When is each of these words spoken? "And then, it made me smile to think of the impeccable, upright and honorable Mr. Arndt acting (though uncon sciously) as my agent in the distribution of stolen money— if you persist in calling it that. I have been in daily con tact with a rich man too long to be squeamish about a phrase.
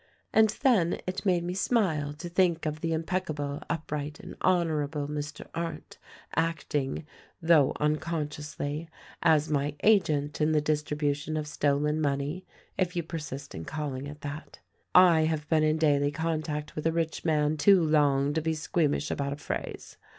"And 0.33 0.49
then, 0.63 0.97
it 1.05 1.27
made 1.27 1.43
me 1.43 1.53
smile 1.53 2.11
to 2.13 2.27
think 2.27 2.65
of 2.65 2.81
the 2.81 2.91
impeccable, 2.91 3.61
upright 3.69 4.19
and 4.19 4.35
honorable 4.41 5.07
Mr. 5.07 5.45
Arndt 5.53 5.99
acting 6.35 7.05
(though 7.39 7.73
uncon 7.79 8.27
sciously) 8.33 8.87
as 9.21 9.51
my 9.51 9.75
agent 9.83 10.41
in 10.41 10.53
the 10.53 10.59
distribution 10.59 11.37
of 11.37 11.45
stolen 11.45 12.01
money— 12.01 12.47
if 12.79 12.95
you 12.95 13.03
persist 13.03 13.53
in 13.53 13.63
calling 13.63 14.07
it 14.07 14.21
that. 14.21 14.57
I 14.95 15.25
have 15.25 15.47
been 15.49 15.61
in 15.61 15.77
daily 15.77 16.09
con 16.11 16.41
tact 16.41 16.75
with 16.75 16.87
a 16.87 16.91
rich 16.91 17.23
man 17.23 17.55
too 17.55 17.83
long 17.83 18.33
to 18.33 18.41
be 18.41 18.55
squeamish 18.55 19.11
about 19.11 19.33
a 19.33 19.37
phrase. 19.37 19.97